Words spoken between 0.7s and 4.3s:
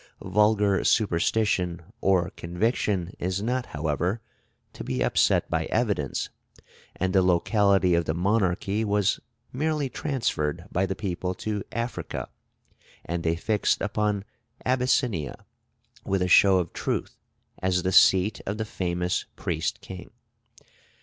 superstition or conviction is not, however,